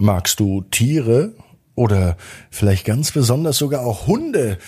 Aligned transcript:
Magst 0.00 0.38
du 0.38 0.60
Tiere 0.70 1.34
oder 1.74 2.16
vielleicht 2.50 2.86
ganz 2.86 3.10
besonders 3.10 3.58
sogar 3.58 3.84
auch 3.84 4.06
Hunde? 4.06 4.58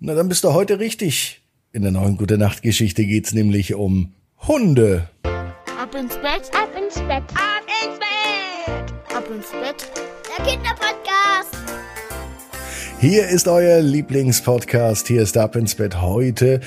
Na, 0.00 0.14
dann 0.14 0.30
bist 0.30 0.44
du 0.44 0.54
heute 0.54 0.78
richtig. 0.78 1.42
In 1.72 1.82
der 1.82 1.90
neuen 1.90 2.16
Gute 2.16 2.38
Nacht 2.38 2.62
Geschichte 2.62 3.04
geht's 3.04 3.34
nämlich 3.34 3.74
um 3.74 4.14
Hunde. 4.46 5.10
Ab 5.24 5.94
ins 5.94 6.14
Bett, 6.14 6.50
ab 6.54 6.70
ins 6.74 6.94
Bett, 6.94 7.22
ab 7.34 7.66
ins 7.84 7.98
Bett, 7.98 9.14
ab 9.14 9.24
ins 9.30 9.50
Bett. 9.50 9.90
Der 10.38 10.46
Kinderpodcast. 10.46 11.54
Hier 12.98 13.28
ist 13.28 13.46
euer 13.46 13.82
Lieblingspodcast. 13.82 15.06
Hier 15.06 15.20
ist 15.20 15.36
Ab 15.36 15.54
ins 15.54 15.74
Bett 15.74 16.00
heute 16.00 16.60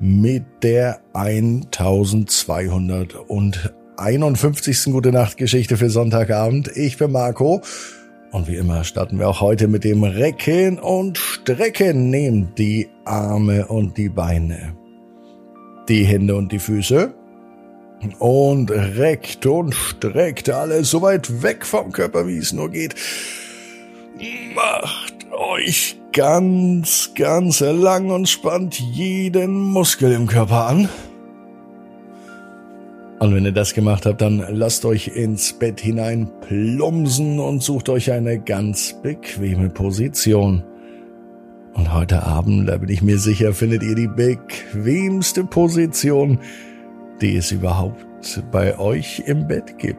mit 0.00 0.42
der 0.64 1.00
1251. 3.98 4.92
Gute 4.92 5.10
Nacht 5.10 5.36
Geschichte 5.36 5.76
für 5.76 5.90
Sonntagabend. 5.90 6.70
Ich 6.76 6.98
bin 6.98 7.10
Marco. 7.10 7.62
Und 8.30 8.46
wie 8.46 8.54
immer 8.54 8.84
starten 8.84 9.18
wir 9.18 9.28
auch 9.28 9.40
heute 9.40 9.66
mit 9.66 9.82
dem 9.82 10.04
Recken 10.04 10.78
und 10.78 11.18
Strecken. 11.18 12.08
Nehmt 12.08 12.60
die 12.60 12.88
Arme 13.04 13.66
und 13.66 13.96
die 13.96 14.08
Beine, 14.08 14.76
die 15.88 16.04
Hände 16.04 16.36
und 16.36 16.52
die 16.52 16.60
Füße 16.60 17.12
und 18.20 18.70
reckt 18.70 19.44
und 19.46 19.74
streckt 19.74 20.48
alles 20.48 20.90
so 20.90 21.02
weit 21.02 21.42
weg 21.42 21.66
vom 21.66 21.90
Körper, 21.90 22.28
wie 22.28 22.38
es 22.38 22.52
nur 22.52 22.70
geht. 22.70 22.94
Macht 24.54 25.26
euch 25.32 25.98
ganz, 26.12 27.10
ganz 27.16 27.58
lang 27.58 28.10
und 28.10 28.28
spannt 28.28 28.78
jeden 28.78 29.58
Muskel 29.58 30.12
im 30.12 30.28
Körper 30.28 30.68
an. 30.68 30.88
Und 33.20 33.34
wenn 33.34 33.44
ihr 33.44 33.52
das 33.52 33.74
gemacht 33.74 34.06
habt, 34.06 34.20
dann 34.20 34.44
lasst 34.50 34.84
euch 34.84 35.08
ins 35.08 35.52
Bett 35.52 35.80
hinein 35.80 36.30
plumsen 36.40 37.40
und 37.40 37.60
sucht 37.62 37.88
euch 37.88 38.12
eine 38.12 38.38
ganz 38.38 38.94
bequeme 39.02 39.70
Position. 39.70 40.62
Und 41.74 41.92
heute 41.92 42.22
Abend, 42.22 42.68
da 42.68 42.76
bin 42.76 42.90
ich 42.90 43.02
mir 43.02 43.18
sicher, 43.18 43.52
findet 43.52 43.82
ihr 43.82 43.96
die 43.96 44.06
bequemste 44.06 45.42
Position, 45.44 46.38
die 47.20 47.34
es 47.36 47.50
überhaupt 47.50 48.06
bei 48.52 48.78
euch 48.78 49.24
im 49.26 49.48
Bett 49.48 49.78
gibt. 49.78 49.98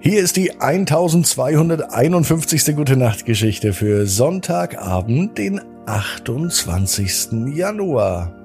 Hier 0.00 0.20
ist 0.20 0.36
die 0.36 0.60
1251. 0.60 2.76
Gute 2.76 2.96
Nacht 2.96 3.24
Geschichte 3.24 3.72
für 3.72 4.06
Sonntagabend, 4.06 5.38
den 5.38 5.60
28. 5.86 7.54
Januar. 7.54 8.41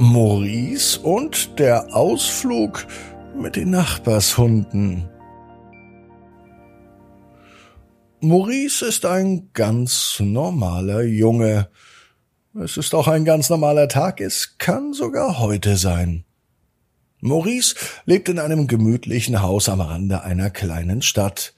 Maurice 0.00 1.00
und 1.00 1.58
der 1.58 1.92
Ausflug 1.92 2.86
mit 3.36 3.56
den 3.56 3.70
Nachbarshunden. 3.70 5.08
Maurice 8.20 8.86
ist 8.86 9.04
ein 9.04 9.50
ganz 9.54 10.20
normaler 10.20 11.02
Junge. 11.02 11.68
Es 12.54 12.76
ist 12.76 12.94
auch 12.94 13.08
ein 13.08 13.24
ganz 13.24 13.50
normaler 13.50 13.88
Tag, 13.88 14.20
es 14.20 14.56
kann 14.58 14.92
sogar 14.92 15.40
heute 15.40 15.76
sein. 15.76 16.24
Maurice 17.20 17.74
lebt 18.06 18.28
in 18.28 18.38
einem 18.38 18.68
gemütlichen 18.68 19.42
Haus 19.42 19.68
am 19.68 19.80
Rande 19.80 20.22
einer 20.22 20.50
kleinen 20.50 21.02
Stadt. 21.02 21.54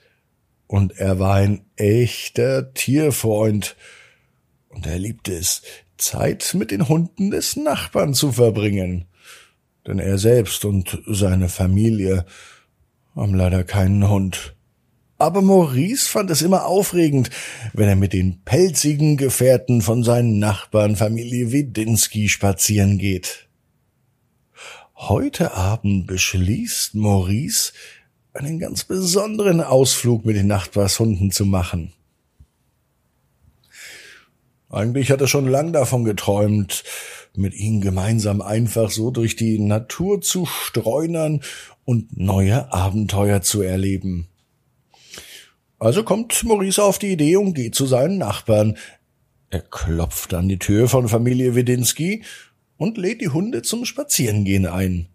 Und 0.66 0.92
er 0.96 1.18
war 1.18 1.34
ein 1.34 1.66
echter 1.76 2.72
Tierfreund. 2.72 3.76
Und 4.70 4.86
er 4.86 4.98
liebte 4.98 5.34
es, 5.34 5.62
Zeit 6.00 6.54
mit 6.54 6.70
den 6.70 6.88
Hunden 6.88 7.30
des 7.30 7.56
Nachbarn 7.56 8.14
zu 8.14 8.32
verbringen. 8.32 9.06
Denn 9.86 9.98
er 9.98 10.18
selbst 10.18 10.64
und 10.64 11.02
seine 11.06 11.48
Familie 11.48 12.26
haben 13.14 13.34
leider 13.34 13.64
keinen 13.64 14.08
Hund. 14.08 14.54
Aber 15.18 15.42
Maurice 15.42 16.08
fand 16.08 16.30
es 16.30 16.40
immer 16.40 16.64
aufregend, 16.64 17.28
wenn 17.74 17.88
er 17.88 17.96
mit 17.96 18.14
den 18.14 18.42
pelzigen 18.44 19.18
Gefährten 19.18 19.82
von 19.82 20.02
seinen 20.02 20.38
Nachbarn 20.38 20.96
Familie 20.96 21.52
Wedinski 21.52 22.28
spazieren 22.28 22.96
geht. 22.96 23.48
Heute 24.96 25.52
Abend 25.52 26.06
beschließt 26.06 26.94
Maurice, 26.94 27.72
einen 28.32 28.58
ganz 28.58 28.84
besonderen 28.84 29.60
Ausflug 29.60 30.24
mit 30.24 30.36
den 30.36 30.46
Nachbarshunden 30.46 31.30
zu 31.30 31.44
machen. 31.44 31.92
Eigentlich 34.70 35.10
hat 35.10 35.20
er 35.20 35.26
schon 35.26 35.48
lang 35.48 35.72
davon 35.72 36.04
geträumt, 36.04 36.84
mit 37.34 37.54
ihnen 37.54 37.80
gemeinsam 37.80 38.40
einfach 38.40 38.90
so 38.90 39.10
durch 39.10 39.34
die 39.34 39.58
Natur 39.58 40.20
zu 40.20 40.46
streunern 40.46 41.42
und 41.84 42.16
neue 42.16 42.72
Abenteuer 42.72 43.42
zu 43.42 43.62
erleben. 43.62 44.28
Also 45.80 46.04
kommt 46.04 46.44
Maurice 46.44 46.84
auf 46.84 46.98
die 46.98 47.12
Idee 47.12 47.36
und 47.36 47.54
geht 47.54 47.74
zu 47.74 47.86
seinen 47.86 48.18
Nachbarn. 48.18 48.76
Er 49.48 49.60
klopft 49.60 50.34
an 50.34 50.48
die 50.48 50.58
Tür 50.58 50.88
von 50.88 51.08
Familie 51.08 51.56
Wedinski 51.56 52.22
und 52.76 52.96
lädt 52.96 53.20
die 53.20 53.30
Hunde 53.30 53.62
zum 53.62 53.84
Spazierengehen 53.84 54.66
ein. 54.66 55.08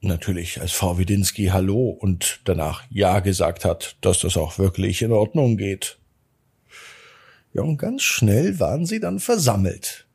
Natürlich, 0.00 0.60
als 0.60 0.72
Frau 0.72 0.96
Widinski 0.96 1.46
Hallo 1.46 1.90
und 1.90 2.40
danach 2.44 2.84
Ja 2.90 3.20
gesagt 3.20 3.64
hat, 3.64 3.96
dass 4.00 4.20
das 4.20 4.36
auch 4.36 4.58
wirklich 4.58 5.02
in 5.02 5.12
Ordnung 5.12 5.56
geht. 5.56 5.98
Ja, 7.52 7.62
und 7.62 7.78
ganz 7.78 8.02
schnell 8.02 8.60
waren 8.60 8.86
sie 8.86 9.00
dann 9.00 9.20
versammelt. 9.20 10.06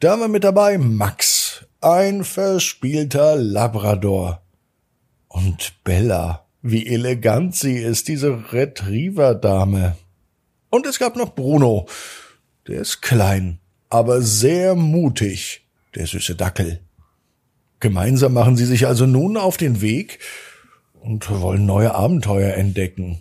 Da 0.00 0.18
war 0.20 0.28
mit 0.28 0.44
dabei 0.44 0.78
Max, 0.78 1.64
ein 1.80 2.24
verspielter 2.24 3.36
Labrador. 3.36 4.42
Und 5.28 5.82
Bella, 5.84 6.46
wie 6.62 6.86
elegant 6.86 7.54
sie 7.54 7.76
ist, 7.76 8.08
diese 8.08 8.52
Retriever-Dame. 8.52 9.96
Und 10.70 10.86
es 10.86 10.98
gab 10.98 11.16
noch 11.16 11.34
Bruno, 11.34 11.86
der 12.66 12.80
ist 12.80 13.02
klein, 13.02 13.60
aber 13.88 14.22
sehr 14.22 14.74
mutig 14.74 15.66
der 15.94 16.06
süße 16.06 16.34
Dackel. 16.34 16.80
Gemeinsam 17.80 18.32
machen 18.32 18.56
sie 18.56 18.64
sich 18.64 18.86
also 18.86 19.06
nun 19.06 19.36
auf 19.36 19.56
den 19.56 19.80
Weg 19.80 20.18
und 20.94 21.30
wollen 21.30 21.66
neue 21.66 21.94
Abenteuer 21.94 22.54
entdecken. 22.54 23.20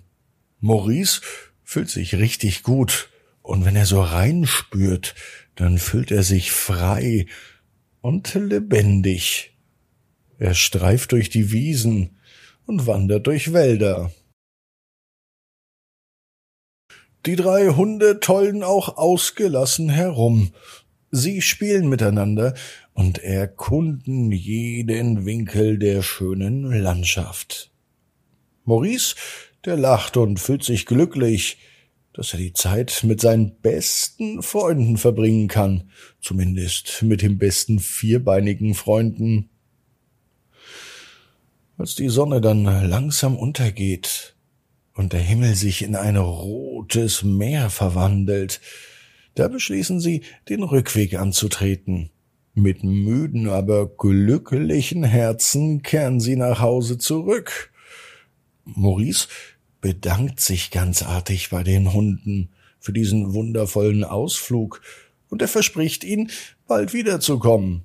Maurice 0.59 1.21
fühlt 1.63 1.89
sich 1.89 2.15
richtig 2.15 2.63
gut, 2.63 3.09
und 3.45 3.65
wenn 3.65 3.75
er 3.75 3.85
so 3.85 4.01
reinspürt, 4.01 5.15
dann 5.55 5.77
fühlt 5.77 6.11
er 6.11 6.23
sich 6.23 6.51
frei 6.51 7.27
und 8.01 8.33
lebendig. 8.33 9.55
Er 10.37 10.53
streift 10.53 11.11
durch 11.11 11.29
die 11.29 11.51
Wiesen 11.51 12.17
und 12.65 12.87
wandert 12.87 13.27
durch 13.27 13.53
Wälder. 13.53 14.11
Die 17.25 17.35
drei 17.35 17.69
Hunde 17.69 18.19
tollen 18.19 18.63
auch 18.63 18.97
ausgelassen 18.97 19.89
herum, 19.89 20.51
Sie 21.17 21.41
spielen 21.41 21.87
miteinander 21.87 22.55
und 22.93 23.19
erkunden 23.19 24.33
jeden 24.33 25.25
Winkel 25.25 25.79
der 25.79 26.01
schönen 26.01 26.69
Landschaft. 26.73 27.71
Maurice, 28.65 29.15
der 29.63 29.77
lacht 29.77 30.17
und 30.17 30.41
fühlt 30.41 30.65
sich 30.65 30.85
glücklich, 30.85 31.57
dass 32.15 32.31
er 32.31 32.39
die 32.39 32.53
Zeit 32.53 33.01
mit 33.03 33.19
seinen 33.19 33.59
besten 33.59 34.41
Freunden 34.41 34.97
verbringen 34.97 35.49
kann, 35.49 35.89
zumindest 36.21 37.03
mit 37.03 37.21
den 37.21 37.37
besten 37.37 37.79
vierbeinigen 37.79 38.73
Freunden. 38.73 39.49
Als 41.77 41.95
die 41.95 42.07
Sonne 42.07 42.39
dann 42.39 42.63
langsam 42.63 43.35
untergeht 43.35 44.33
und 44.93 45.11
der 45.11 45.19
Himmel 45.19 45.55
sich 45.55 45.81
in 45.81 45.97
ein 45.97 46.15
rotes 46.15 47.23
Meer 47.23 47.69
verwandelt, 47.69 48.61
da 49.35 49.49
beschließen 49.49 49.99
sie, 49.99 50.21
den 50.47 50.63
Rückweg 50.63 51.15
anzutreten. 51.15 52.11
Mit 52.53 52.85
müden, 52.85 53.49
aber 53.49 53.89
glücklichen 53.89 55.03
Herzen 55.03 55.81
kehren 55.81 56.21
sie 56.21 56.37
nach 56.37 56.61
Hause 56.61 56.97
zurück. 56.97 57.73
Maurice 58.63 59.27
bedankt 59.85 60.39
sich 60.39 60.71
ganz 60.71 61.03
artig 61.03 61.51
bei 61.51 61.61
den 61.61 61.93
Hunden 61.93 62.49
für 62.79 62.91
diesen 62.91 63.35
wundervollen 63.35 64.03
Ausflug 64.03 64.81
und 65.29 65.43
er 65.43 65.47
verspricht 65.47 66.03
ihnen, 66.03 66.31
bald 66.65 66.91
wiederzukommen. 66.91 67.83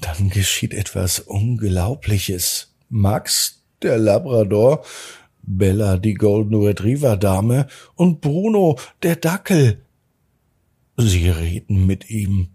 Dann 0.00 0.30
geschieht 0.30 0.74
etwas 0.74 1.20
Unglaubliches. 1.20 2.74
Max, 2.88 3.62
der 3.82 3.98
Labrador, 3.98 4.84
Bella 5.42 5.96
die 5.96 6.14
Golden 6.14 6.56
Retriever 6.56 7.16
Dame 7.16 7.68
und 7.94 8.20
Bruno 8.20 8.80
der 9.04 9.14
Dackel. 9.14 9.80
Sie 10.96 11.30
reden 11.30 11.86
mit 11.86 12.10
ihm. 12.10 12.48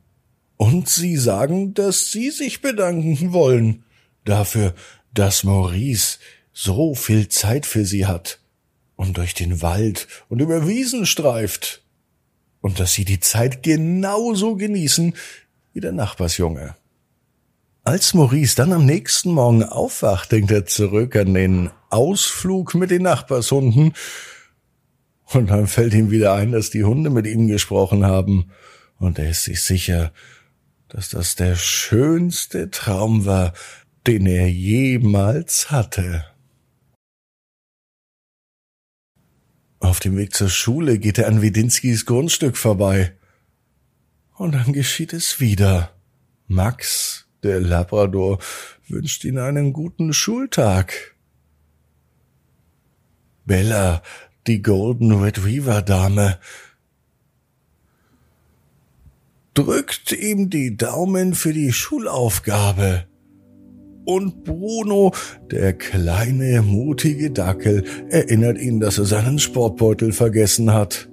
Und 0.57 0.89
sie 0.89 1.15
sagen, 1.15 1.73
dass 1.73 2.11
sie 2.11 2.31
sich 2.31 2.61
bedanken 2.61 3.31
wollen 3.31 3.85
dafür, 4.25 4.73
dass 5.13 5.43
Maurice 5.43 6.19
so 6.53 6.95
viel 6.95 7.29
Zeit 7.29 7.65
für 7.65 7.85
sie 7.85 8.05
hat 8.05 8.39
und 8.95 9.17
durch 9.17 9.33
den 9.33 9.61
Wald 9.61 10.07
und 10.29 10.39
über 10.39 10.67
Wiesen 10.67 11.05
streift 11.05 11.83
und 12.61 12.79
dass 12.79 12.93
sie 12.93 13.05
die 13.05 13.19
Zeit 13.19 13.63
genauso 13.63 14.55
genießen 14.55 15.15
wie 15.73 15.79
der 15.79 15.91
Nachbarsjunge. 15.91 16.75
Als 17.83 18.13
Maurice 18.13 18.55
dann 18.55 18.71
am 18.71 18.85
nächsten 18.85 19.31
Morgen 19.31 19.63
aufwacht, 19.63 20.31
denkt 20.31 20.51
er 20.51 20.65
zurück 20.65 21.17
an 21.17 21.33
den 21.33 21.69
Ausflug 21.89 22.75
mit 22.75 22.91
den 22.91 23.01
Nachbarshunden. 23.01 23.93
Und 25.25 25.49
dann 25.49 25.67
fällt 25.67 25.93
ihm 25.93 26.09
wieder 26.09 26.33
ein, 26.33 26.53
dass 26.53 26.69
die 26.69 26.85
Hunde 26.85 27.09
mit 27.09 27.27
ihm 27.27 27.47
gesprochen 27.47 28.05
haben. 28.05 28.51
Und 28.99 29.19
er 29.19 29.31
ist 29.31 29.43
sich 29.43 29.61
sicher, 29.63 30.13
dass 30.87 31.09
das 31.09 31.35
der 31.35 31.57
schönste 31.57 32.71
Traum 32.71 33.25
war, 33.25 33.51
den 34.07 34.25
er 34.25 34.49
jemals 34.49 35.71
hatte. 35.71 36.25
Auf 39.79 39.99
dem 39.99 40.17
Weg 40.17 40.33
zur 40.33 40.49
Schule 40.49 40.99
geht 40.99 41.17
er 41.17 41.27
an 41.27 41.41
Wedinskis 41.41 42.05
Grundstück 42.05 42.57
vorbei. 42.57 43.15
Und 44.35 44.53
dann 44.53 44.73
geschieht 44.73 45.13
es 45.13 45.39
wieder. 45.39 45.93
Max, 46.47 47.27
der 47.43 47.59
Labrador, 47.59 48.39
wünscht 48.87 49.23
ihm 49.23 49.37
einen 49.37 49.73
guten 49.73 50.13
Schultag. 50.13 51.15
Bella, 53.45 54.01
die 54.47 54.61
Golden 54.61 55.11
Retriever 55.11 55.81
Dame, 55.81 56.39
drückt 59.53 60.11
ihm 60.11 60.49
die 60.49 60.75
Daumen 60.75 61.35
für 61.35 61.53
die 61.53 61.71
Schulaufgabe 61.71 63.05
und 64.05 64.43
Bruno, 64.43 65.11
der 65.51 65.73
kleine, 65.73 66.61
mutige 66.61 67.31
Dackel, 67.31 67.83
erinnert 68.09 68.57
ihn, 68.59 68.79
dass 68.79 68.97
er 68.97 69.05
seinen 69.05 69.39
Sportbeutel 69.39 70.11
vergessen 70.11 70.73
hat. 70.73 71.09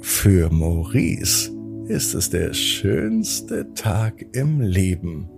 Für 0.00 0.50
Maurice 0.50 1.50
ist 1.86 2.14
es 2.14 2.30
der 2.30 2.52
schönste 2.52 3.72
Tag 3.74 4.24
im 4.32 4.60
Leben. 4.60 5.28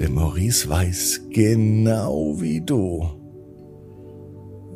Denn 0.00 0.14
Maurice 0.14 0.68
weiß 0.68 1.28
genau 1.30 2.40
wie 2.40 2.60
du. 2.60 3.06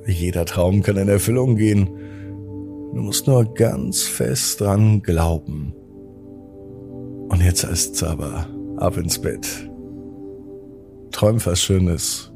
Jeder 0.06 0.44
Traum 0.44 0.82
kann 0.82 0.97
in 0.97 1.08
Erfüllung 1.08 1.56
gehen. 1.56 1.88
Du 2.94 3.00
musst 3.00 3.26
nur 3.26 3.55
ganz 3.55 4.03
fest 4.03 4.61
dran 4.61 5.00
glauben. 5.03 5.75
Und 7.29 7.41
jetzt 7.43 7.67
heißt's 7.67 8.03
aber 8.03 8.49
ab 8.76 8.97
ins 8.97 9.19
Bett. 9.19 9.71
Träum 11.12 11.44
was 11.44 11.61
Schönes. 11.61 12.32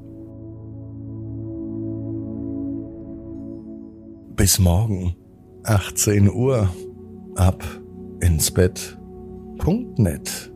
Bis 4.36 4.58
morgen, 4.58 5.16
18 5.64 6.30
Uhr, 6.30 6.68
ab 7.36 7.64
ins 8.20 8.50
Bett.net. 8.50 10.52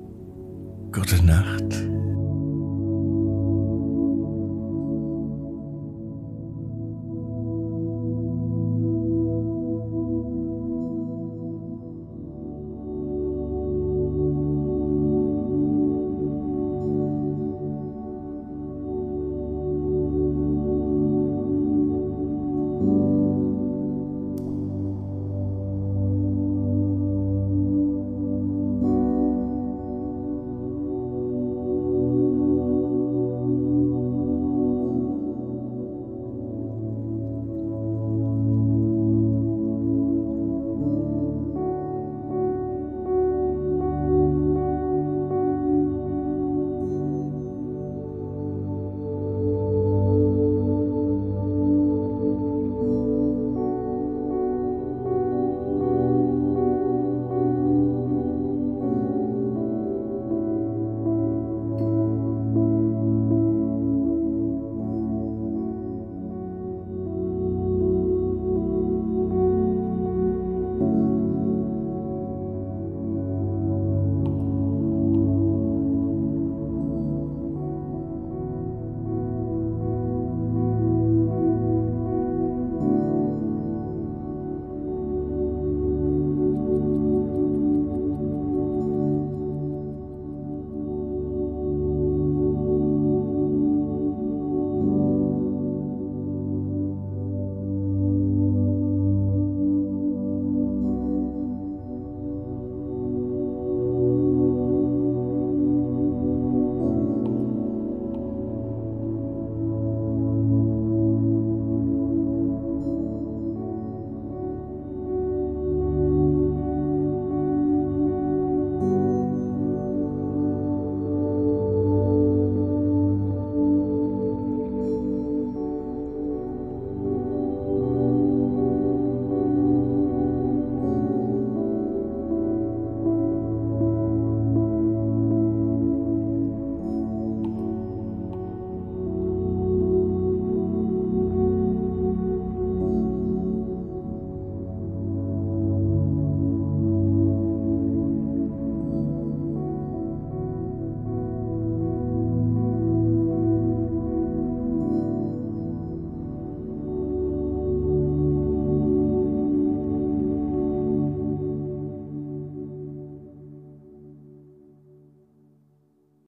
Gute 0.93 1.25
Nacht. 1.25 2.00